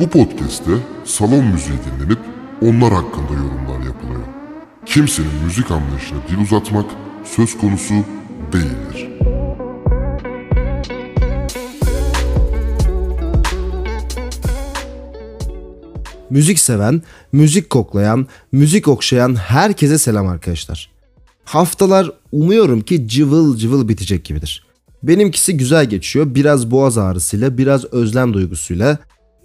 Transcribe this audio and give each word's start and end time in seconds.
Bu 0.00 0.08
podcast'te 0.08 0.70
salon 1.04 1.44
müziği 1.44 1.78
dinlenip 1.78 2.18
onlar 2.62 2.92
hakkında 2.92 3.32
yorumlar 3.32 3.86
yapılıyor. 3.86 4.22
Kimsenin 4.86 5.44
müzik 5.44 5.70
anlayışına 5.70 6.18
dil 6.28 6.38
uzatmak 6.38 6.86
söz 7.24 7.58
konusu 7.58 7.94
değildir. 8.52 9.08
Müzik 16.30 16.58
seven, 16.58 17.02
müzik 17.32 17.70
koklayan, 17.70 18.26
müzik 18.52 18.88
okşayan 18.88 19.34
herkese 19.34 19.98
selam 19.98 20.28
arkadaşlar. 20.28 20.90
Haftalar 21.44 22.10
umuyorum 22.32 22.80
ki 22.80 23.08
cıvıl 23.08 23.56
cıvıl 23.56 23.88
bitecek 23.88 24.24
gibidir. 24.24 24.64
Benimkisi 25.02 25.56
güzel 25.56 25.86
geçiyor. 25.86 26.34
Biraz 26.34 26.70
boğaz 26.70 26.98
ağrısıyla, 26.98 27.58
biraz 27.58 27.84
özlem 27.84 28.34
duygusuyla 28.34 28.98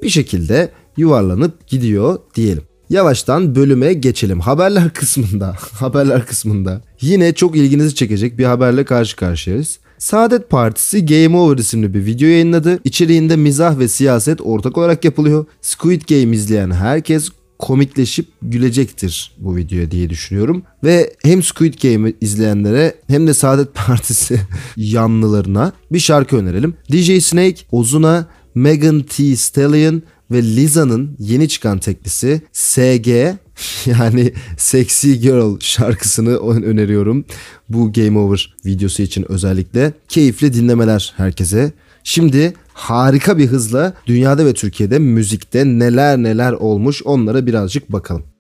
bir 0.03 0.09
şekilde 0.09 0.71
yuvarlanıp 0.97 1.67
gidiyor 1.67 2.19
diyelim. 2.35 2.63
Yavaştan 2.89 3.55
bölüme 3.55 3.93
geçelim. 3.93 4.39
Haberler 4.39 4.89
kısmında, 4.93 5.55
haberler 5.71 6.25
kısmında 6.25 6.81
yine 7.01 7.33
çok 7.33 7.55
ilginizi 7.55 7.95
çekecek 7.95 8.37
bir 8.37 8.45
haberle 8.45 8.85
karşı 8.85 9.15
karşıyayız. 9.15 9.79
Saadet 9.97 10.49
Partisi 10.49 11.05
Game 11.05 11.37
Over 11.37 11.57
isimli 11.57 11.93
bir 11.93 12.05
video 12.05 12.27
yayınladı. 12.27 12.79
İçeriğinde 12.83 13.35
mizah 13.35 13.79
ve 13.79 13.87
siyaset 13.87 14.41
ortak 14.41 14.77
olarak 14.77 15.05
yapılıyor. 15.05 15.45
Squid 15.61 16.01
Game 16.09 16.35
izleyen 16.35 16.71
herkes 16.71 17.29
komikleşip 17.59 18.27
gülecektir 18.41 19.31
bu 19.37 19.55
videoya 19.55 19.91
diye 19.91 20.09
düşünüyorum. 20.09 20.63
Ve 20.83 21.13
hem 21.23 21.43
Squid 21.43 21.73
Game'i 21.83 22.15
izleyenlere 22.21 22.95
hem 23.07 23.27
de 23.27 23.33
Saadet 23.33 23.73
Partisi 23.73 24.39
yanlılarına 24.77 25.71
bir 25.91 25.99
şarkı 25.99 26.37
önerelim. 26.37 26.73
DJ 26.91 27.23
Snake, 27.23 27.55
Ozuna, 27.71 28.27
Megan 28.55 29.01
Thee 29.01 29.35
Stallion 29.35 30.01
ve 30.31 30.43
Liza'nın 30.43 31.15
yeni 31.19 31.49
çıkan 31.49 31.79
teklisi 31.79 32.41
SG 32.51 33.07
yani 33.85 34.33
Sexy 34.57 35.13
Girl 35.13 35.59
şarkısını 35.59 36.37
öneriyorum. 36.37 37.25
Bu 37.69 37.93
Game 37.93 38.19
Over 38.19 38.55
videosu 38.65 39.03
için 39.03 39.31
özellikle. 39.31 39.93
Keyifli 40.07 40.53
dinlemeler 40.53 41.13
herkese. 41.17 41.71
Şimdi 42.03 42.53
harika 42.73 43.37
bir 43.37 43.47
hızla 43.47 43.93
dünyada 44.07 44.45
ve 44.45 44.53
Türkiye'de 44.53 44.99
müzikte 44.99 45.65
neler 45.65 46.17
neler 46.17 46.53
olmuş 46.53 47.01
onlara 47.05 47.45
birazcık 47.45 47.91
bakalım. 47.91 48.34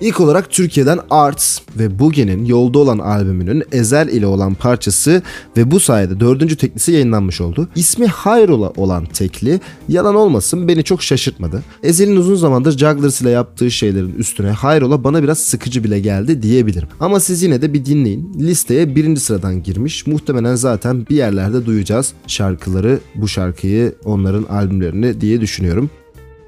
İlk 0.00 0.20
olarak 0.20 0.50
Türkiye'den 0.50 0.98
Arts 1.10 1.58
ve 1.78 1.98
Buge'nin 1.98 2.44
Yolda 2.44 2.78
Olan 2.78 2.98
albümünün 2.98 3.64
Ezel 3.72 4.08
ile 4.08 4.26
olan 4.26 4.54
parçası 4.54 5.22
ve 5.56 5.70
bu 5.70 5.80
sayede 5.80 6.20
dördüncü 6.20 6.56
teklisi 6.56 6.92
yayınlanmış 6.92 7.40
oldu. 7.40 7.68
İsmi 7.74 8.06
Hayrola 8.06 8.70
olan 8.76 9.04
tekli 9.04 9.60
yalan 9.88 10.14
olmasın 10.14 10.68
beni 10.68 10.84
çok 10.84 11.02
şaşırtmadı. 11.02 11.62
Ezel'in 11.82 12.16
uzun 12.16 12.34
zamandır 12.34 12.78
Jugglers 12.78 13.20
ile 13.20 13.30
yaptığı 13.30 13.70
şeylerin 13.70 14.14
üstüne 14.18 14.50
Hayrola 14.50 15.04
bana 15.04 15.22
biraz 15.22 15.38
sıkıcı 15.38 15.84
bile 15.84 16.00
geldi 16.00 16.42
diyebilirim. 16.42 16.88
Ama 17.00 17.20
siz 17.20 17.42
yine 17.42 17.62
de 17.62 17.72
bir 17.72 17.84
dinleyin. 17.84 18.34
Listeye 18.40 18.96
birinci 18.96 19.20
sıradan 19.20 19.62
girmiş. 19.62 20.06
Muhtemelen 20.06 20.54
zaten 20.54 21.06
bir 21.10 21.16
yerlerde 21.16 21.66
duyacağız 21.66 22.12
şarkıları, 22.26 22.98
bu 23.14 23.28
şarkıyı, 23.28 23.94
onların 24.04 24.44
albümlerini 24.44 25.20
diye 25.20 25.40
düşünüyorum. 25.40 25.90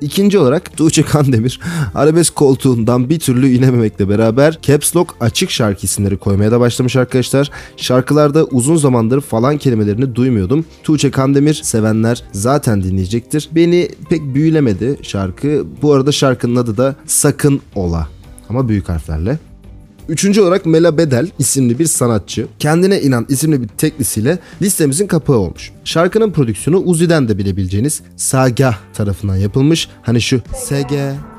İkinci 0.01 0.39
olarak 0.39 0.77
Tuğçe 0.77 1.03
Kandemir 1.03 1.61
arabesk 1.95 2.37
koltuğundan 2.37 3.09
bir 3.11 3.19
türlü 3.19 3.49
inememekle 3.49 4.09
beraber 4.09 4.59
Caps 4.63 4.97
Lock 4.97 5.15
açık 5.21 5.51
şarkı 5.51 5.87
isimleri 5.87 6.17
koymaya 6.17 6.53
da 6.53 6.61
başlamış 6.61 6.97
arkadaşlar. 6.97 7.51
Şarkılarda 7.77 8.45
uzun 8.45 8.77
zamandır 8.77 9.21
falan 9.21 9.59
kelimelerini 9.59 10.15
duymuyordum. 10.15 10.65
Tuğçe 10.83 11.11
Kandemir 11.11 11.55
sevenler 11.55 12.23
zaten 12.33 12.83
dinleyecektir. 12.83 13.49
Beni 13.53 13.89
pek 14.11 14.35
büyülemedi 14.35 14.99
şarkı. 15.03 15.67
Bu 15.83 15.93
arada 15.93 16.13
şarkının 16.13 16.57
adı 16.57 16.77
da 16.77 16.97
Sakın 17.07 17.61
Ola 17.75 18.09
ama 18.49 18.69
büyük 18.69 18.89
harflerle. 18.89 19.50
Üçüncü 20.11 20.41
olarak 20.41 20.67
Mela 20.67 20.99
Bedel 20.99 21.31
isimli 21.39 21.79
bir 21.79 21.87
sanatçı 21.87 22.47
Kendine 22.59 23.01
İnan 23.01 23.27
isimli 23.29 23.63
bir 23.63 23.69
teklisiyle 23.69 24.39
listemizin 24.63 25.07
kapağı 25.07 25.37
olmuş. 25.37 25.73
Şarkının 25.85 26.31
prodüksiyonu 26.31 26.83
Uzi'den 26.85 27.29
de 27.29 27.39
bilebileceğiniz 27.39 28.03
Sagah 28.17 28.79
tarafından 28.95 29.37
yapılmış. 29.37 29.89
Hani 30.03 30.21
şu 30.21 30.41
SG 30.55 30.93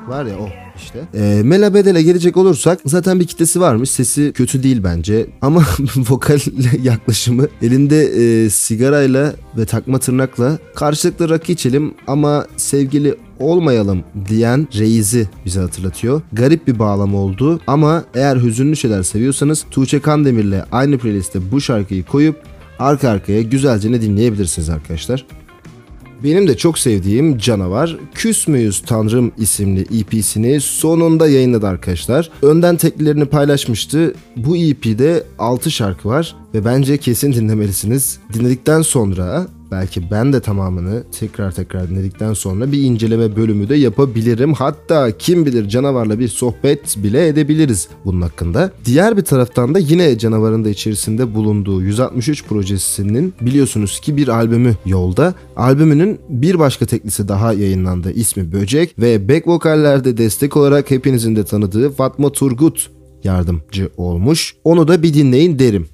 var 0.08 0.24
ya 0.24 0.38
o 0.38 0.48
işte. 0.76 0.98
E, 1.14 1.42
Mela 1.44 1.74
Bedel'e 1.74 2.02
gelecek 2.02 2.36
olursak 2.36 2.78
zaten 2.86 3.20
bir 3.20 3.26
kitlesi 3.26 3.60
varmış. 3.60 3.90
Sesi 3.90 4.32
kötü 4.34 4.62
değil 4.62 4.80
bence. 4.84 5.26
Ama 5.42 5.64
vokal 5.96 6.38
yaklaşımı 6.82 7.48
elinde 7.62 8.04
e, 8.04 8.50
sigarayla 8.50 9.34
ve 9.58 9.66
takma 9.66 9.98
tırnakla 9.98 10.58
karşılıklı 10.74 11.28
rakı 11.28 11.52
içelim 11.52 11.94
ama 12.06 12.46
sevgili 12.56 13.14
olmayalım 13.42 14.04
diyen 14.28 14.68
Reis'i 14.78 15.28
bize 15.44 15.60
hatırlatıyor. 15.60 16.22
Garip 16.32 16.66
bir 16.66 16.78
bağlam 16.78 17.14
oldu 17.14 17.60
ama 17.66 18.04
eğer 18.14 18.36
hüzünlü 18.36 18.76
şeyler 18.76 19.02
seviyorsanız 19.02 19.64
Tuğçe 19.70 20.00
Kandemir'le 20.00 20.64
aynı 20.72 20.98
playliste 20.98 21.52
bu 21.52 21.60
şarkıyı 21.60 22.04
koyup 22.04 22.42
arka 22.78 23.08
arkaya 23.08 23.42
güzelce 23.42 23.92
ne 23.92 24.02
dinleyebilirsiniz 24.02 24.68
arkadaşlar. 24.68 25.26
Benim 26.24 26.48
de 26.48 26.56
çok 26.56 26.78
sevdiğim 26.78 27.38
Canavar 27.38 27.96
Küs 28.14 28.48
Müyüz 28.48 28.82
Tanrım 28.86 29.32
isimli 29.38 29.80
EP'sini 29.80 30.60
sonunda 30.60 31.28
yayınladı 31.28 31.66
arkadaşlar. 31.66 32.30
Önden 32.42 32.76
teklilerini 32.76 33.24
paylaşmıştı. 33.24 34.14
Bu 34.36 34.56
EP'de 34.56 35.24
6 35.38 35.70
şarkı 35.70 36.08
var 36.08 36.36
ve 36.54 36.64
bence 36.64 36.98
kesin 36.98 37.32
dinlemelisiniz. 37.32 38.18
Dinledikten 38.32 38.82
sonra 38.82 39.46
belki 39.72 40.10
ben 40.10 40.32
de 40.32 40.40
tamamını 40.40 41.02
tekrar 41.20 41.52
tekrar 41.52 41.90
dinledikten 41.90 42.32
sonra 42.32 42.72
bir 42.72 42.82
inceleme 42.82 43.36
bölümü 43.36 43.68
de 43.68 43.74
yapabilirim. 43.74 44.54
Hatta 44.54 45.18
kim 45.18 45.46
bilir 45.46 45.68
canavarla 45.68 46.18
bir 46.18 46.28
sohbet 46.28 46.96
bile 46.96 47.28
edebiliriz 47.28 47.88
bunun 48.04 48.20
hakkında. 48.20 48.70
Diğer 48.84 49.16
bir 49.16 49.22
taraftan 49.22 49.74
da 49.74 49.78
yine 49.78 50.18
canavarın 50.18 50.64
da 50.64 50.68
içerisinde 50.68 51.34
bulunduğu 51.34 51.82
163 51.82 52.44
projesinin 52.44 53.34
biliyorsunuz 53.40 54.00
ki 54.00 54.16
bir 54.16 54.28
albümü 54.28 54.76
yolda. 54.86 55.34
Albümünün 55.56 56.18
bir 56.28 56.58
başka 56.58 56.86
teklisi 56.86 57.28
daha 57.28 57.52
yayınlandı. 57.52 58.12
İsmi 58.12 58.52
Böcek 58.52 58.98
ve 58.98 59.28
back 59.28 59.48
vokallerde 59.48 60.16
destek 60.16 60.56
olarak 60.56 60.90
hepinizin 60.90 61.36
de 61.36 61.44
tanıdığı 61.44 61.90
Fatma 61.90 62.32
Turgut 62.32 62.90
yardımcı 63.24 63.90
olmuş. 63.96 64.56
Onu 64.64 64.88
da 64.88 65.02
bir 65.02 65.14
dinleyin 65.14 65.58
derim. 65.58 65.88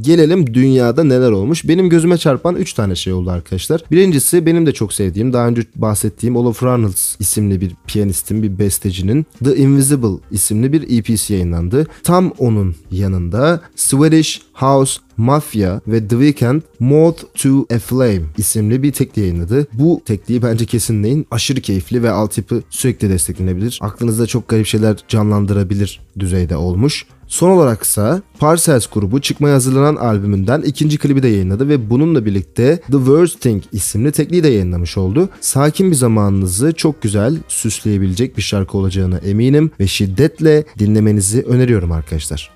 Gelelim 0.00 0.54
dünyada 0.54 1.04
neler 1.04 1.30
olmuş. 1.30 1.68
Benim 1.68 1.88
gözüme 1.88 2.18
çarpan 2.18 2.56
3 2.56 2.72
tane 2.72 2.94
şey 2.94 3.12
oldu 3.12 3.30
arkadaşlar. 3.30 3.84
Birincisi 3.90 4.46
benim 4.46 4.66
de 4.66 4.72
çok 4.72 4.92
sevdiğim, 4.92 5.32
daha 5.32 5.48
önce 5.48 5.62
bahsettiğim 5.76 6.36
Olaf 6.36 6.62
Reynolds 6.62 7.16
isimli 7.18 7.60
bir 7.60 7.72
piyanistin, 7.86 8.42
bir 8.42 8.58
bestecinin 8.58 9.26
The 9.44 9.56
Invisible 9.56 10.22
isimli 10.30 10.72
bir 10.72 10.98
EP'si 10.98 11.32
yayınlandı. 11.32 11.86
Tam 12.02 12.32
onun 12.38 12.76
yanında 12.90 13.60
Swedish 13.76 14.40
House 14.52 15.00
Mafia 15.16 15.80
ve 15.86 16.08
The 16.08 16.32
Weeknd 16.32 16.62
Moth 16.80 17.22
to 17.34 17.66
a 17.74 17.78
Flame 17.78 18.22
isimli 18.38 18.82
bir 18.82 18.92
tekli 18.92 19.20
yayınladı. 19.20 19.66
Bu 19.72 20.02
tekliyi 20.04 20.42
bence 20.42 20.66
kesinleyin. 20.66 21.26
Aşırı 21.30 21.60
keyifli 21.60 22.02
ve 22.02 22.10
altyapı 22.10 22.62
sürekli 22.70 23.10
desteklenebilir. 23.10 23.78
Aklınızda 23.82 24.26
çok 24.26 24.48
garip 24.48 24.66
şeyler 24.66 24.96
canlandırabilir 25.08 26.00
düzeyde 26.18 26.56
olmuş. 26.56 27.06
Son 27.34 27.50
olarak 27.50 27.82
ise 27.82 28.22
Parcells 28.38 28.86
grubu 28.86 29.20
çıkmaya 29.20 29.54
hazırlanan 29.54 29.96
albümünden 29.96 30.62
ikinci 30.62 30.98
klibi 30.98 31.22
de 31.22 31.28
yayınladı 31.28 31.68
ve 31.68 31.90
bununla 31.90 32.24
birlikte 32.24 32.76
The 32.76 32.92
Worst 32.92 33.40
Thing 33.40 33.62
isimli 33.72 34.12
tekliği 34.12 34.44
de 34.44 34.48
yayınlamış 34.48 34.96
oldu. 34.98 35.28
Sakin 35.40 35.90
bir 35.90 35.96
zamanınızı 35.96 36.72
çok 36.72 37.02
güzel 37.02 37.36
süsleyebilecek 37.48 38.36
bir 38.36 38.42
şarkı 38.42 38.78
olacağına 38.78 39.18
eminim 39.18 39.70
ve 39.80 39.86
şiddetle 39.86 40.64
dinlemenizi 40.78 41.42
öneriyorum 41.42 41.92
arkadaşlar. 41.92 42.50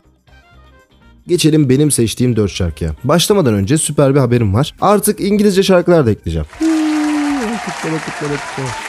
Geçelim 1.26 1.68
benim 1.68 1.90
seçtiğim 1.90 2.36
4 2.36 2.50
şarkıya. 2.50 2.94
Başlamadan 3.04 3.54
önce 3.54 3.78
süper 3.78 4.14
bir 4.14 4.20
haberim 4.20 4.54
var. 4.54 4.74
Artık 4.80 5.20
İngilizce 5.20 5.62
şarkılar 5.62 6.06
da 6.06 6.10
ekleyeceğim. 6.10 6.46
kutlama, 6.58 7.98
kutlama, 7.98 8.34
kutlama. 8.34 8.87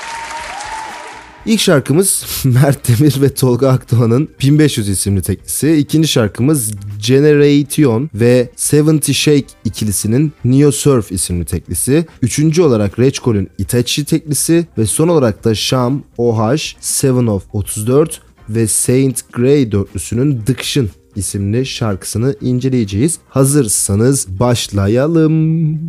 İlk 1.45 1.59
şarkımız 1.59 2.25
Mert 2.45 2.87
Demir 2.87 3.21
ve 3.21 3.33
Tolga 3.33 3.69
Akdoğan'ın 3.69 4.29
1500 4.41 4.89
isimli 4.89 5.21
teklisi. 5.21 5.75
İkinci 5.75 6.07
şarkımız 6.07 6.71
Generation 7.07 8.09
ve 8.15 8.49
Seventy 8.55 9.11
Shake 9.11 9.47
ikilisinin 9.65 10.33
Neo 10.45 10.71
Surf 10.71 11.11
isimli 11.11 11.45
teklisi. 11.45 12.05
Üçüncü 12.21 12.61
olarak 12.61 12.99
Reçkol'ün 12.99 13.49
Itachi 13.57 14.05
teklisi 14.05 14.67
ve 14.77 14.85
son 14.85 15.07
olarak 15.07 15.43
da 15.43 15.55
Sham, 15.55 16.03
OH, 16.17 16.57
Seven 16.79 17.27
of 17.27 17.43
34 17.53 18.21
ve 18.49 18.67
Saint 18.67 19.33
Grey 19.33 19.71
dörtlüsünün 19.71 20.41
Diction 20.47 20.89
isimli 21.15 21.65
şarkısını 21.65 22.35
inceleyeceğiz. 22.41 23.17
Hazırsanız 23.29 24.39
başlayalım. 24.39 25.79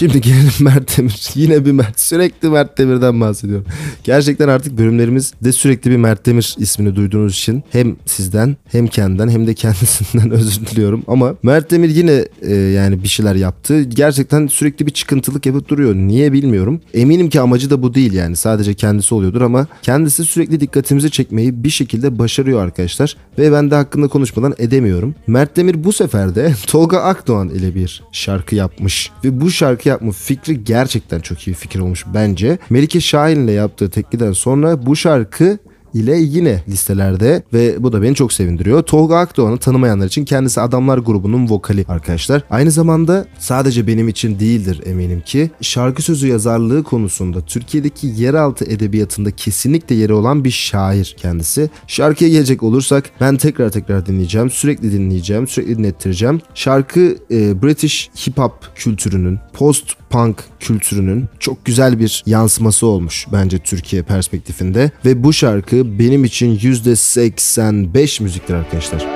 Şimdi 0.00 0.20
gelelim 0.20 0.50
Mert 0.60 0.98
Demir. 0.98 1.30
Yine 1.34 1.64
bir 1.64 1.72
Mert. 1.72 2.00
Sürekli 2.00 2.48
Mert 2.48 2.78
Demir'den 2.78 3.20
bahsediyorum. 3.20 3.66
Gerçekten 4.04 4.48
artık 4.48 4.78
bölümlerimizde 4.78 5.52
sürekli 5.52 5.90
bir 5.90 5.96
Mert 5.96 6.26
Demir 6.26 6.56
ismini 6.58 6.96
duyduğunuz 6.96 7.32
için 7.32 7.62
hem 7.70 7.96
sizden 8.06 8.56
hem 8.64 8.86
kendinden 8.86 9.28
hem 9.28 9.46
de 9.46 9.54
kendisinden 9.54 10.30
özür 10.40 10.66
diliyorum. 10.66 11.02
Ama 11.06 11.34
Mert 11.42 11.70
Demir 11.70 11.88
yine 11.88 12.24
e, 12.42 12.54
yani 12.54 13.02
bir 13.02 13.08
şeyler 13.08 13.34
yaptı. 13.34 13.82
Gerçekten 13.82 14.46
sürekli 14.46 14.86
bir 14.86 14.90
çıkıntılık 14.90 15.46
yapıp 15.46 15.68
duruyor. 15.68 15.94
Niye 15.94 16.32
bilmiyorum. 16.32 16.80
Eminim 16.94 17.28
ki 17.28 17.40
amacı 17.40 17.70
da 17.70 17.82
bu 17.82 17.94
değil 17.94 18.12
yani. 18.12 18.36
Sadece 18.36 18.74
kendisi 18.74 19.14
oluyordur 19.14 19.40
ama 19.40 19.66
kendisi 19.82 20.24
sürekli 20.24 20.60
dikkatimizi 20.60 21.10
çekmeyi 21.10 21.64
bir 21.64 21.70
şekilde 21.70 22.18
başarıyor 22.18 22.62
arkadaşlar. 22.62 23.16
Ve 23.38 23.52
ben 23.52 23.70
de 23.70 23.74
hakkında 23.74 24.08
konuşmadan 24.08 24.54
edemiyorum. 24.58 25.14
Mert 25.26 25.56
Demir 25.56 25.84
bu 25.84 25.92
sefer 25.92 26.34
de 26.34 26.54
Tolga 26.66 26.98
Akdoğan 26.98 27.48
ile 27.48 27.74
bir 27.74 28.02
şarkı 28.12 28.54
yapmış. 28.54 29.10
Ve 29.24 29.40
bu 29.40 29.50
şarkı 29.50 29.89
yapma 29.90 30.12
fikri 30.12 30.64
gerçekten 30.64 31.20
çok 31.20 31.46
iyi 31.48 31.54
fikir 31.54 31.80
olmuş 31.80 32.04
bence. 32.14 32.58
Melike 32.70 33.00
Şahin 33.00 33.44
ile 33.44 33.52
yaptığı 33.52 33.90
tekliden 33.90 34.32
sonra 34.32 34.86
bu 34.86 34.96
şarkı 34.96 35.58
ile 35.94 36.18
yine 36.18 36.62
listelerde 36.68 37.42
ve 37.52 37.82
bu 37.82 37.92
da 37.92 38.02
beni 38.02 38.14
çok 38.14 38.32
sevindiriyor. 38.32 38.82
Tolga 38.82 39.16
Akdoğan'ı 39.16 39.58
tanımayanlar 39.58 40.06
için 40.06 40.24
kendisi 40.24 40.60
Adamlar 40.60 40.98
grubunun 40.98 41.48
vokali 41.48 41.84
arkadaşlar. 41.88 42.42
Aynı 42.50 42.70
zamanda 42.70 43.26
sadece 43.38 43.86
benim 43.86 44.08
için 44.08 44.40
değildir 44.40 44.80
eminim 44.84 45.20
ki 45.20 45.50
şarkı 45.60 46.02
sözü 46.02 46.28
yazarlığı 46.28 46.82
konusunda 46.82 47.40
Türkiye'deki 47.40 48.06
yeraltı 48.06 48.64
edebiyatında 48.64 49.30
kesinlikle 49.30 49.94
yeri 49.94 50.12
olan 50.12 50.44
bir 50.44 50.50
şair 50.50 51.16
kendisi. 51.18 51.70
Şarkıya 51.86 52.30
gelecek 52.30 52.62
olursak 52.62 53.10
ben 53.20 53.36
tekrar 53.36 53.70
tekrar 53.70 54.06
dinleyeceğim, 54.06 54.50
sürekli 54.50 54.92
dinleyeceğim, 54.92 55.46
sürekli 55.46 55.78
dinlettireceğim. 55.78 56.40
Şarkı 56.54 57.16
e, 57.30 57.62
British 57.62 58.10
hip 58.26 58.38
hop 58.38 58.52
kültürünün, 58.74 59.38
post 59.52 60.09
punk 60.10 60.44
kültürünün 60.60 61.28
çok 61.38 61.64
güzel 61.64 61.98
bir 61.98 62.22
yansıması 62.26 62.86
olmuş 62.86 63.26
bence 63.32 63.58
Türkiye 63.58 64.02
perspektifinde 64.02 64.90
ve 65.04 65.24
bu 65.24 65.32
şarkı 65.32 65.98
benim 65.98 66.24
için 66.24 66.58
%85 66.58 68.22
müziktir 68.22 68.54
arkadaşlar. 68.54 69.06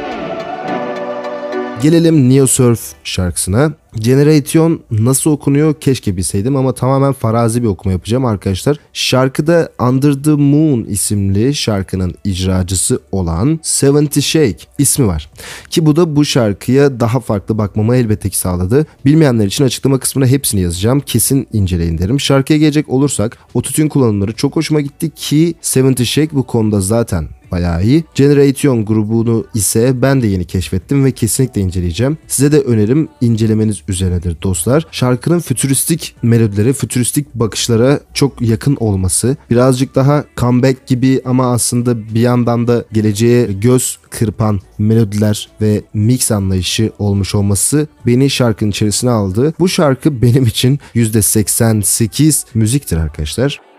Gelelim 1.83 2.31
Neo 2.31 2.47
Surf 2.47 2.81
şarkısına. 3.05 3.73
Generation 3.99 4.81
nasıl 4.91 5.31
okunuyor 5.31 5.75
keşke 5.81 6.17
bilseydim 6.17 6.57
ama 6.57 6.75
tamamen 6.75 7.13
farazi 7.13 7.63
bir 7.63 7.69
okuma 7.69 7.93
yapacağım 7.93 8.25
arkadaşlar. 8.25 8.77
Şarkıda 8.93 9.69
Under 9.81 10.13
the 10.13 10.31
Moon 10.31 10.85
isimli 10.85 11.55
şarkının 11.55 12.15
icracısı 12.25 13.01
olan 13.13 13.61
Seventy 13.63 14.21
Shake 14.21 14.59
ismi 14.79 15.07
var. 15.07 15.31
Ki 15.71 15.87
bu 15.87 15.97
da 15.97 16.17
bu 16.17 16.25
şarkıya 16.25 17.01
daha 17.01 17.21
farklı 17.21 17.59
bakmamı 17.59 17.97
elbette 17.97 18.31
ki 18.31 18.39
sağladı. 18.39 18.87
Bilmeyenler 19.05 19.47
için 19.47 19.65
açıklama 19.65 19.99
kısmına 19.99 20.27
hepsini 20.27 20.61
yazacağım. 20.61 21.01
Kesin 21.01 21.49
inceleyin 21.53 21.99
derim. 21.99 22.21
Şarkıya 22.21 22.59
gelecek 22.59 22.89
olursak 22.89 23.39
ototune 23.55 23.89
kullanımları 23.89 24.33
çok 24.33 24.57
hoşuma 24.57 24.81
gitti 24.81 25.11
ki 25.11 25.55
Seventy 25.61 26.03
Shake 26.05 26.37
bu 26.37 26.43
konuda 26.43 26.81
zaten 26.81 27.29
bayağı 27.55 27.85
iyi. 27.85 28.05
Generation 28.15 28.85
grubunu 28.85 29.45
ise 29.55 30.03
ben 30.03 30.23
de 30.23 30.27
yeni 30.27 30.45
keşfettim 30.45 31.05
ve 31.05 31.13
kesinlikle 31.13 31.61
inceleyeceğim. 31.61 32.19
Size 32.27 32.53
de 32.53 32.61
önerim 32.61 33.09
incelemeniz 33.21 33.83
üzerinedir 33.89 34.37
dostlar. 34.43 34.87
Şarkının 34.91 35.39
fütüristik 35.41 36.17
melodileri, 36.23 36.73
fütüristik 36.73 37.35
bakışlara 37.35 38.01
çok 38.15 38.43
yakın 38.43 38.77
olması, 38.81 39.37
birazcık 39.51 39.95
daha 39.95 40.25
comeback 40.37 40.87
gibi 40.87 41.21
ama 41.25 41.53
aslında 41.53 42.09
bir 42.15 42.21
yandan 42.21 42.69
da 42.69 42.85
geleceğe 42.93 43.47
göz 43.47 43.99
kırpan 44.11 44.61
melodiler 44.79 45.49
ve 45.61 45.83
mix 45.95 46.33
anlayışı 46.33 46.93
olmuş 46.99 47.35
olması 47.35 47.87
beni 48.07 48.31
şarkının 48.31 48.71
içerisine 48.71 49.11
aldı. 49.11 49.55
Bu 49.59 49.69
şarkı 49.69 50.23
benim 50.23 50.47
için 50.47 50.79
%88 50.95 52.45
müziktir 52.55 52.97
arkadaşlar. 52.97 53.74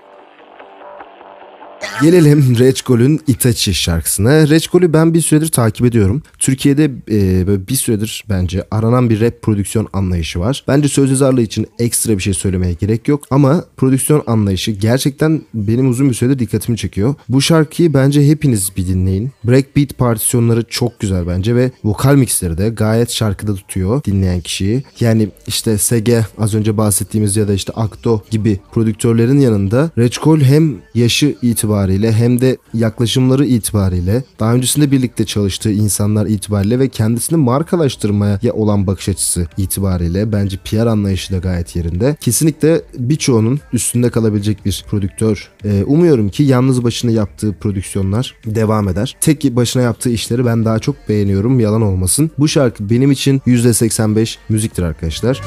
Gelelim 2.01 2.57
Reçkol'ün 2.59 3.21
Itachi 3.27 3.73
şarkısına. 3.73 4.49
Reçkol'ü 4.49 4.93
ben 4.93 5.13
bir 5.13 5.21
süredir 5.21 5.47
takip 5.47 5.85
ediyorum. 5.85 6.23
Türkiye'de 6.39 6.83
e, 7.11 7.47
böyle 7.47 7.67
bir 7.67 7.75
süredir 7.75 8.23
bence 8.29 8.63
aranan 8.71 9.09
bir 9.09 9.21
rap 9.21 9.41
prodüksiyon 9.41 9.87
anlayışı 9.93 10.39
var. 10.39 10.63
Bence 10.67 10.87
söz 10.87 11.09
yazarlığı 11.09 11.41
için 11.41 11.67
ekstra 11.79 12.17
bir 12.17 12.23
şey 12.23 12.33
söylemeye 12.33 12.73
gerek 12.73 13.07
yok. 13.07 13.23
Ama 13.29 13.63
prodüksiyon 13.77 14.23
anlayışı 14.27 14.71
gerçekten 14.71 15.41
benim 15.53 15.89
uzun 15.89 16.09
bir 16.09 16.13
süredir 16.13 16.39
dikkatimi 16.39 16.77
çekiyor. 16.77 17.15
Bu 17.29 17.41
şarkıyı 17.41 17.93
bence 17.93 18.27
hepiniz 18.27 18.71
bir 18.77 18.87
dinleyin. 18.87 19.31
Breakbeat 19.43 19.97
partisyonları 19.97 20.63
çok 20.69 20.99
güzel 20.99 21.27
bence 21.27 21.55
ve 21.55 21.71
vokal 21.83 22.15
mixleri 22.15 22.57
de 22.57 22.69
gayet 22.69 23.11
şarkıda 23.11 23.55
tutuyor 23.55 24.03
dinleyen 24.03 24.41
kişiyi. 24.41 24.83
Yani 24.99 25.29
işte 25.47 25.77
Sege 25.77 26.25
az 26.37 26.55
önce 26.55 26.77
bahsettiğimiz 26.77 27.37
ya 27.37 27.47
da 27.47 27.53
işte 27.53 27.73
Akto 27.75 28.23
gibi 28.31 28.59
prodüktörlerin 28.73 29.39
yanında 29.39 29.91
Reçkol 29.97 30.39
hem 30.39 30.75
yaşı 30.95 31.35
itibariyle 31.41 31.84
hem 31.89 32.41
de 32.41 32.57
yaklaşımları 32.73 33.45
itibariyle 33.45 34.23
daha 34.39 34.53
öncesinde 34.53 34.91
birlikte 34.91 35.25
çalıştığı 35.25 35.71
insanlar 35.71 36.25
itibariyle 36.25 36.79
ve 36.79 36.89
kendisini 36.89 37.37
markalaştırmaya 37.37 38.39
olan 38.53 38.87
bakış 38.87 39.09
açısı 39.09 39.47
itibariyle 39.57 40.31
bence 40.31 40.57
PR 40.57 40.85
anlayışı 40.87 41.33
da 41.33 41.37
gayet 41.37 41.75
yerinde. 41.75 42.15
Kesinlikle 42.19 42.81
birçoğunun 42.97 43.59
üstünde 43.73 44.09
kalabilecek 44.09 44.65
bir 44.65 44.85
prodüktör. 44.89 45.51
Ee, 45.65 45.83
umuyorum 45.83 46.29
ki 46.29 46.43
yalnız 46.43 46.83
başına 46.83 47.11
yaptığı 47.11 47.53
prodüksiyonlar 47.53 48.35
devam 48.45 48.89
eder. 48.89 49.15
Tek 49.21 49.55
başına 49.55 49.83
yaptığı 49.83 50.09
işleri 50.09 50.45
ben 50.45 50.65
daha 50.65 50.79
çok 50.79 51.09
beğeniyorum. 51.09 51.59
Yalan 51.59 51.81
olmasın. 51.81 52.31
Bu 52.39 52.47
şarkı 52.47 52.89
benim 52.89 53.11
için 53.11 53.39
%85 53.39 54.37
müziktir 54.49 54.83
arkadaşlar. 54.83 55.41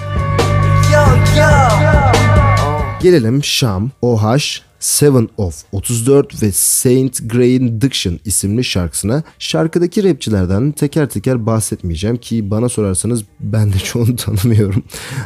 Gelelim 3.03 3.45
Şam, 3.45 3.91
OH, 4.03 4.37
Seven 4.81 5.29
of 5.37 5.65
34 5.73 6.43
ve 6.43 6.53
Saint 6.53 7.31
Grain 7.31 7.81
Diction 7.81 8.21
isimli 8.25 8.65
şarkısına. 8.65 9.23
Şarkıdaki 9.39 10.05
rapçilerden 10.05 10.73
teker 10.73 11.09
teker 11.09 11.47
bahsetmeyeceğim 11.47 12.17
ki 12.17 12.51
bana 12.51 12.69
sorarsanız 12.69 13.25
ben 13.41 13.73
de 13.73 13.79
çoğunu 13.85 14.17
tanımıyorum. 14.17 14.83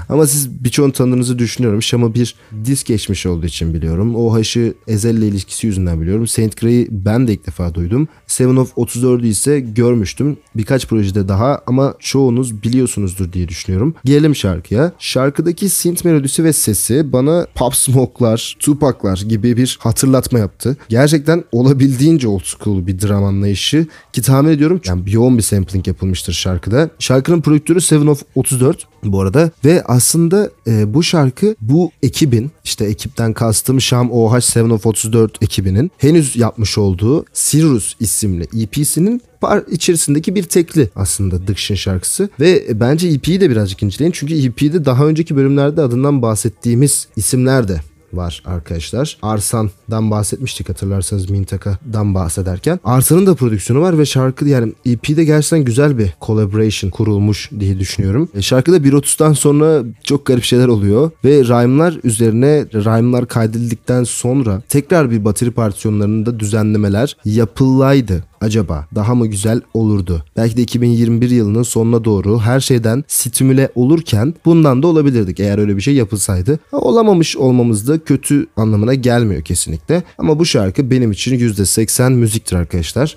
Ama 0.08 0.26
siz 0.26 0.64
birçoğunu 0.64 0.92
tanıdığınızı 0.92 1.38
düşünüyorum. 1.38 1.82
Şam'ı 1.82 2.14
bir 2.14 2.34
disk 2.64 2.86
geçmiş 2.86 3.26
olduğu 3.26 3.46
için 3.46 3.74
biliyorum. 3.74 4.16
OH'ı 4.16 4.74
Ezel 4.86 5.16
ile 5.16 5.28
ilişkisi 5.28 5.66
yüzünden 5.66 6.00
biliyorum. 6.00 6.26
Saint 6.26 6.60
Gray'i 6.60 6.88
ben 6.90 7.28
de 7.28 7.32
ilk 7.32 7.46
defa 7.46 7.74
duydum. 7.74 8.08
Seven 8.26 8.56
of 8.56 8.72
34'ü 8.76 9.26
ise 9.26 9.60
görmüştüm. 9.60 10.36
Birkaç 10.56 10.86
projede 10.86 11.28
daha 11.28 11.60
ama 11.66 11.94
çoğunuz 11.98 12.62
biliyorsunuzdur 12.62 13.32
diye 13.32 13.48
düşünüyorum. 13.48 13.94
Gelelim 14.04 14.36
şarkıya. 14.36 14.92
Şarkıdaki 14.98 15.68
synth 15.68 16.04
melodisi 16.04 16.44
ve 16.44 16.52
sesi 16.52 17.12
bana 17.12 17.46
Pop 17.54 17.74
Smoke'lar, 17.74 18.56
Tupac'lar 18.60 19.22
gibi 19.28 19.41
bir 19.42 19.78
hatırlatma 19.80 20.38
yaptı. 20.38 20.76
Gerçekten 20.88 21.44
olabildiğince 21.52 22.28
old 22.28 22.44
school 22.44 22.86
bir 22.86 23.00
dram 23.00 23.24
anlayışı 23.24 23.86
ki 24.12 24.22
tahmin 24.22 24.50
ediyorum 24.50 24.80
yani 24.86 25.02
yoğun 25.06 25.38
bir 25.38 25.42
sampling 25.42 25.88
yapılmıştır 25.88 26.32
şarkıda. 26.32 26.90
Şarkının 26.98 27.40
prodüktörü 27.40 27.80
Seven 27.80 28.06
of 28.06 28.22
34 28.34 28.86
bu 29.04 29.20
arada 29.20 29.50
ve 29.64 29.82
aslında 29.84 30.50
e, 30.66 30.94
bu 30.94 31.02
şarkı 31.02 31.56
bu 31.60 31.90
ekibin 32.02 32.50
işte 32.64 32.84
ekipten 32.84 33.32
kastım 33.32 33.80
Şam 33.80 34.12
OH 34.12 34.56
7 34.56 34.72
of 34.72 34.86
34 34.86 35.42
ekibinin 35.42 35.90
henüz 35.98 36.36
yapmış 36.36 36.78
olduğu 36.78 37.24
Sirius 37.32 37.94
isimli 38.00 38.46
EP'sinin 38.62 39.22
içerisindeki 39.70 40.34
bir 40.34 40.42
tekli 40.42 40.90
aslında 40.96 41.46
Diction 41.46 41.76
şarkısı 41.76 42.28
ve 42.40 42.80
bence 42.80 43.08
EP'yi 43.08 43.40
de 43.40 43.50
birazcık 43.50 43.82
inceleyin 43.82 44.12
çünkü 44.12 44.46
EP'de 44.46 44.84
daha 44.84 45.06
önceki 45.06 45.36
bölümlerde 45.36 45.82
adından 45.82 46.22
bahsettiğimiz 46.22 47.08
isimler 47.16 47.68
de 47.68 47.80
var 48.12 48.42
arkadaşlar. 48.44 49.18
Arsan'dan 49.22 50.10
bahsetmiştik 50.10 50.68
hatırlarsanız 50.68 51.30
Mintaka'dan 51.30 52.14
bahsederken. 52.14 52.80
Arsan'ın 52.84 53.26
da 53.26 53.34
prodüksiyonu 53.34 53.82
var 53.82 53.98
ve 53.98 54.06
şarkı 54.06 54.48
yani 54.48 54.72
EP'de 54.86 55.24
gerçekten 55.24 55.64
güzel 55.64 55.98
bir 55.98 56.14
collaboration 56.20 56.90
kurulmuş 56.90 57.50
diye 57.60 57.78
düşünüyorum. 57.78 58.28
E, 58.34 58.42
şarkıda 58.42 58.76
1.30'dan 58.76 59.32
sonra 59.32 59.82
çok 60.04 60.26
garip 60.26 60.44
şeyler 60.44 60.68
oluyor 60.68 61.10
ve 61.24 61.44
rhyme'lar 61.44 61.98
üzerine 62.04 62.66
rhyme'lar 62.74 63.28
kaydedildikten 63.28 64.04
sonra 64.04 64.62
tekrar 64.68 65.10
bir 65.10 65.24
bateri 65.24 65.50
partisyonlarında 65.50 66.40
düzenlemeler 66.40 67.16
yapılaydı 67.24 68.24
acaba 68.42 68.86
daha 68.94 69.14
mı 69.14 69.26
güzel 69.26 69.60
olurdu? 69.74 70.24
Belki 70.36 70.56
de 70.56 70.62
2021 70.62 71.30
yılının 71.30 71.62
sonuna 71.62 72.04
doğru 72.04 72.40
her 72.40 72.60
şeyden 72.60 73.04
stimüle 73.08 73.68
olurken 73.74 74.34
bundan 74.44 74.82
da 74.82 74.86
olabilirdik 74.86 75.40
eğer 75.40 75.58
öyle 75.58 75.76
bir 75.76 75.82
şey 75.82 75.94
yapılsaydı. 75.94 76.58
Olamamış 76.72 77.36
olmamız 77.36 77.88
da 77.88 77.98
kötü 77.98 78.46
anlamına 78.56 78.94
gelmiyor 78.94 79.42
kesinlikle. 79.42 80.02
Ama 80.18 80.38
bu 80.38 80.46
şarkı 80.46 80.90
benim 80.90 81.12
için 81.12 81.38
%80 81.38 82.12
müziktir 82.12 82.56
arkadaşlar. 82.56 83.16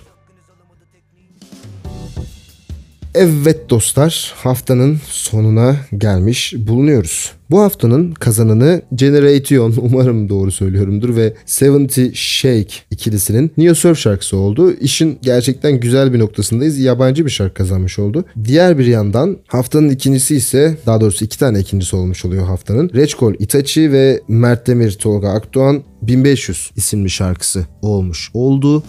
Evet 3.18 3.70
dostlar 3.70 4.34
haftanın 4.38 5.00
sonuna 5.08 5.76
gelmiş 5.98 6.54
bulunuyoruz. 6.58 7.32
Bu 7.52 7.62
haftanın 7.62 8.12
kazananı 8.12 8.82
Generation 8.96 9.74
umarım 9.82 10.30
doğru 10.30 10.52
söylüyorumdur 10.52 11.16
ve 11.16 11.34
70 11.62 12.20
Shake 12.20 12.74
ikilisinin 12.92 13.52
Neo 13.58 13.76
Surf 13.76 14.00
şarkısı 14.00 14.38
oldu. 14.38 14.74
İşin 14.74 15.20
gerçekten 15.22 15.80
güzel 15.80 16.14
bir 16.14 16.20
noktasındayız. 16.20 16.80
Yabancı 16.80 17.26
bir 17.26 17.32
şarkı 17.32 17.54
kazanmış 17.54 18.00
oldu. 18.00 18.26
Diğer 18.46 18.78
bir 18.78 18.86
yandan 18.86 19.38
haftanın 19.48 19.90
ikincisi 19.90 20.36
ise 20.36 20.78
daha 20.86 21.02
doğrusu 21.02 21.26
iki 21.26 21.40
tane 21.40 21.60
ikincisi 21.60 21.96
olmuş 21.96 22.26
oluyor 22.26 22.46
haftanın. 22.46 22.90
Reçkol 22.94 23.34
Itachi 23.40 23.92
ve 23.92 24.22
Mert 24.28 24.68
Demir 24.68 24.92
Tolga 24.92 25.30
Akdoğan 25.30 25.84
1500 26.02 26.72
isimli 26.76 27.10
şarkısı 27.10 27.66
olmuş 27.82 28.32
oldu. 28.34 28.84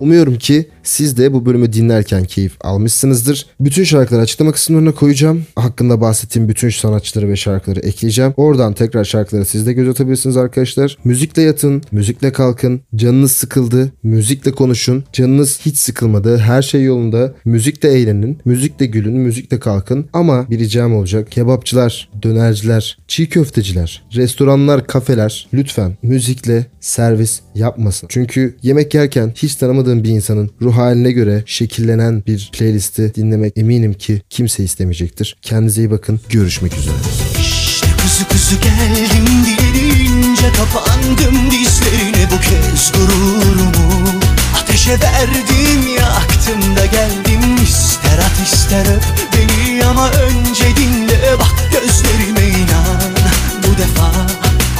Umuyorum 0.00 0.38
ki 0.38 0.68
siz 0.90 1.16
de 1.16 1.32
bu 1.32 1.46
bölümü 1.46 1.72
dinlerken 1.72 2.24
keyif 2.24 2.52
almışsınızdır. 2.60 3.46
Bütün 3.60 3.84
şarkıları 3.84 4.22
açıklama 4.22 4.52
kısımlarına 4.52 4.92
koyacağım. 4.92 5.44
Hakkında 5.56 6.00
bahsettiğim 6.00 6.48
bütün 6.48 6.68
sanatçıları 6.70 7.28
ve 7.28 7.36
şarkıları 7.36 7.80
ekleyeceğim. 7.80 8.32
Oradan 8.36 8.72
tekrar 8.72 9.04
şarkıları 9.04 9.44
siz 9.44 9.66
de 9.66 9.72
göz 9.72 9.88
atabilirsiniz 9.88 10.36
arkadaşlar. 10.36 10.98
Müzikle 11.04 11.42
yatın, 11.42 11.82
müzikle 11.92 12.32
kalkın. 12.32 12.80
Canınız 12.96 13.32
sıkıldı, 13.32 13.92
müzikle 14.02 14.52
konuşun. 14.52 15.04
Canınız 15.12 15.60
hiç 15.60 15.76
sıkılmadı, 15.76 16.38
her 16.38 16.62
şey 16.62 16.84
yolunda. 16.84 17.34
Müzikle 17.44 17.88
eğlenin, 17.88 18.38
müzikle 18.44 18.86
gülün, 18.86 19.16
müzikle 19.16 19.60
kalkın. 19.60 20.08
Ama 20.12 20.50
bir 20.50 20.58
ricam 20.58 20.94
olacak. 20.94 21.30
Kebapçılar, 21.30 22.08
dönerciler, 22.22 22.98
çiğ 23.08 23.28
köfteciler, 23.28 24.02
restoranlar, 24.14 24.86
kafeler 24.86 25.48
lütfen 25.54 25.96
müzikle 26.02 26.66
servis 26.80 27.40
yapmasın. 27.54 28.06
Çünkü 28.10 28.56
yemek 28.62 28.94
yerken 28.94 29.32
hiç 29.36 29.54
tanımadığım 29.54 30.04
bir 30.04 30.08
insanın 30.08 30.50
ruh 30.62 30.79
haline 30.80 31.12
göre 31.12 31.42
şekillenen 31.46 32.22
bir 32.26 32.50
playlisti 32.52 33.14
dinlemek 33.14 33.58
eminim 33.58 33.94
ki 33.94 34.22
kimse 34.30 34.64
istemeyecektir. 34.64 35.36
Kendinize 35.42 35.80
iyi 35.82 35.90
bakın. 35.90 36.20
Görüşmek 36.28 36.72
üzere. 36.78 36.94
İşte 37.40 37.86
kuzu 38.02 38.28
kuzu 38.28 38.56
geldim 38.60 39.26
dilerince 39.46 40.52
kapandım 40.52 41.50
dizlerine 41.50 42.28
bu 42.32 42.40
kez 42.40 42.92
gururumu 42.92 44.20
Ateşe 44.62 44.90
verdim 44.92 45.96
yaktım 45.98 46.76
da 46.76 46.86
geldim 46.86 47.62
ister 47.62 48.18
at 48.18 48.48
ister 48.54 48.86
öp 48.96 49.02
beni 49.32 49.84
ama 49.84 50.10
önce 50.10 50.64
dinle 50.76 51.38
bak 51.38 51.54
gözlerime 51.72 52.58
inan 52.58 53.12
Bu 53.58 53.78
defa 53.78 54.10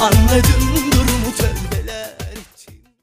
anladım 0.01 0.93
durum 0.93 1.20